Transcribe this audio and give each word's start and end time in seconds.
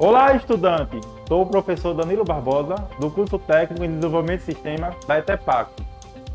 Olá, 0.00 0.32
estudante! 0.36 1.00
Sou 1.26 1.42
o 1.42 1.46
professor 1.46 1.92
Danilo 1.92 2.22
Barbosa, 2.22 2.76
do 3.00 3.10
curso 3.10 3.36
técnico 3.36 3.82
em 3.82 3.96
desenvolvimento 3.96 4.38
de 4.38 4.46
sistemas 4.46 4.94
da 5.08 5.18
ETEPAC. 5.18 5.72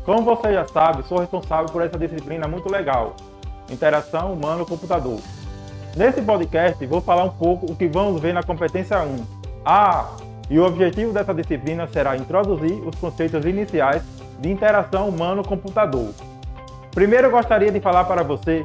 Como 0.04 0.20
você 0.20 0.52
já 0.52 0.66
sabe, 0.66 1.02
sou 1.04 1.18
responsável 1.18 1.72
por 1.72 1.80
essa 1.80 1.98
disciplina 1.98 2.46
muito 2.46 2.70
legal, 2.70 3.16
Interação 3.70 4.34
Humano-Computador. 4.34 5.18
Nesse 5.96 6.20
podcast, 6.20 6.84
vou 6.84 7.00
falar 7.00 7.24
um 7.24 7.30
pouco 7.30 7.72
o 7.72 7.74
que 7.74 7.88
vamos 7.88 8.20
ver 8.20 8.34
na 8.34 8.42
competência 8.42 9.00
1. 9.00 9.24
Ah, 9.64 10.10
e 10.50 10.58
o 10.58 10.66
objetivo 10.66 11.14
dessa 11.14 11.32
disciplina 11.32 11.88
será 11.88 12.18
introduzir 12.18 12.86
os 12.86 12.94
conceitos 12.96 13.46
iniciais 13.46 14.02
de 14.40 14.50
interação 14.50 15.08
humano-computador. 15.08 16.10
Primeiro, 16.90 17.30
gostaria 17.30 17.72
de 17.72 17.80
falar 17.80 18.04
para 18.04 18.22
você 18.22 18.62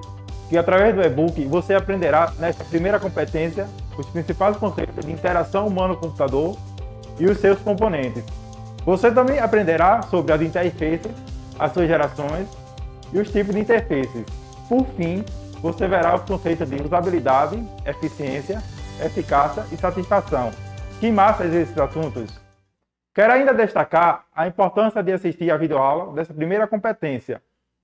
que 0.49 0.57
através 0.57 0.95
do 0.95 1.01
e-book 1.03 1.45
você 1.45 1.75
aprenderá 1.75 2.33
nesta 2.39 2.63
primeira 2.63 2.99
competência 2.99 3.67
os 3.97 4.07
principais 4.07 4.57
conceitos 4.57 5.05
de 5.05 5.11
interação 5.11 5.67
humano-computador 5.67 6.57
e 7.19 7.25
os 7.25 7.37
seus 7.37 7.59
componentes. 7.59 8.23
Você 8.83 9.11
também 9.11 9.39
aprenderá 9.39 10.01
sobre 10.03 10.33
as 10.33 10.41
interfaces, 10.41 11.11
as 11.59 11.71
suas 11.71 11.87
gerações 11.87 12.47
e 13.13 13.19
os 13.19 13.29
tipos 13.31 13.53
de 13.53 13.61
interfaces. 13.61 14.25
Por 14.67 14.85
fim, 14.97 15.23
você 15.61 15.87
verá 15.87 16.15
os 16.15 16.23
conceitos 16.23 16.69
de 16.69 16.81
usabilidade, 16.81 17.63
eficiência, 17.85 18.63
eficácia 19.03 19.65
e 19.71 19.77
satisfação. 19.77 20.51
Que 20.99 21.11
massa 21.11 21.45
esses 21.45 21.77
assuntos! 21.77 22.39
Quero 23.13 23.33
ainda 23.33 23.53
destacar 23.53 24.25
a 24.33 24.47
importância 24.47 25.03
de 25.03 25.11
assistir 25.11 25.51
a 25.51 25.57
videoaula 25.57 26.13
dessa 26.13 26.33
primeira 26.33 26.67
competência, 26.67 27.41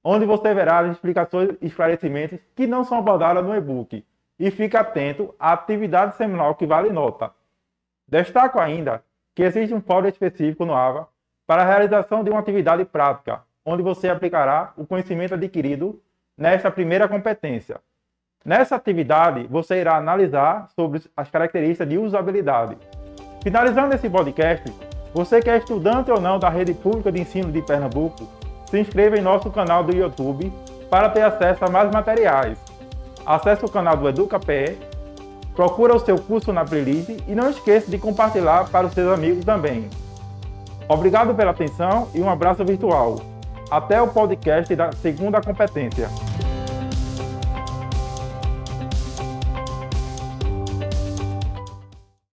onde 0.08 0.23
você 0.23 0.54
verá 0.54 0.82
as 0.82 0.91
explicações 0.91 1.50
e 1.59 1.66
esclarecimentos 1.66 2.40
que 2.55 2.68
não 2.68 2.84
são 2.84 3.00
abordados 3.00 3.44
no 3.44 3.55
e-book 3.55 4.05
e 4.38 4.52
fique 4.52 4.77
atento 4.77 5.34
à 5.40 5.54
atividade 5.54 6.16
seminal 6.16 6.54
que 6.54 6.68
vale 6.68 6.91
nota. 6.91 7.32
Destaco 8.07 8.60
ainda 8.60 9.04
que 9.34 9.41
existe 9.41 9.74
um 9.74 9.82
fórum 9.82 10.07
específico 10.07 10.63
no 10.63 10.76
AVA 10.76 11.07
para 11.48 11.63
a 11.63 11.66
realização 11.66 12.24
de 12.24 12.29
uma 12.29 12.40
atividade 12.40 12.85
prática, 12.85 13.41
onde 13.66 13.82
você 13.82 14.07
aplicará 14.07 14.74
o 14.77 14.85
conhecimento 14.85 15.34
adquirido 15.34 15.99
nesta 16.38 16.70
primeira 16.70 17.07
competência. 17.07 17.82
Nessa 18.46 18.76
atividade, 18.76 19.48
você 19.49 19.82
irá 19.82 19.98
analisar 19.98 20.70
sobre 20.76 21.01
as 21.18 21.32
características 21.32 21.90
de 21.90 21.98
usabilidade. 21.98 22.77
Finalizando 23.41 23.96
esse 23.96 24.07
podcast, 24.07 24.72
você 25.16 25.41
que 25.41 25.49
é 25.49 25.57
estudante 25.57 26.12
ou 26.12 26.22
não 26.22 26.38
da 26.38 26.49
rede 26.49 26.76
pública 26.76 27.12
de 27.12 27.22
ensino 27.22 27.51
de 27.51 27.62
Pernambuco, 27.63 28.45
se 28.70 28.80
inscreva 28.80 29.18
em 29.18 29.21
nosso 29.21 29.49
canal 29.49 29.84
do 29.84 29.96
YouTube 29.96 30.52
para 30.90 31.10
ter 31.10 31.21
acesso 31.21 31.66
a 31.66 31.70
mais 31.70 31.91
materiais 31.91 32.58
acesse 33.26 33.66
o 33.66 33.70
canal 33.70 33.98
do 33.98 34.07
EducaPE, 34.07 34.77
procura 35.55 35.96
o 35.96 35.99
seu 35.99 36.18
curso 36.20 36.54
na 36.54 36.63
playlist 36.63 37.10
e 37.27 37.34
não 37.34 37.49
esqueça 37.49 37.90
de 37.90 37.98
compartilhar 37.98 38.70
para 38.70 38.88
os 38.88 38.94
seus 38.94 39.12
amigos 39.12 39.44
também. 39.44 39.90
Obrigado 40.88 41.34
pela 41.34 41.52
atenção 41.52 42.07
e 42.13 42.22
um 42.22 42.30
abraço 42.30 42.63
virtual. 42.63 43.20
Até 43.72 43.99
o 43.99 44.07
podcast 44.07 44.74
da 44.76 44.91
segunda 44.91 45.41
competência. 45.41 46.07